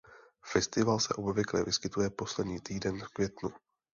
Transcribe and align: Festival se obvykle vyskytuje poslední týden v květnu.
Festival 0.45 0.99
se 0.99 1.13
obvykle 1.17 1.63
vyskytuje 1.63 2.09
poslední 2.09 2.59
týden 2.61 2.99
v 2.99 3.07
květnu. 3.13 3.49